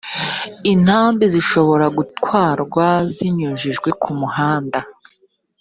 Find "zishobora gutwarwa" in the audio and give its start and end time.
1.33-2.87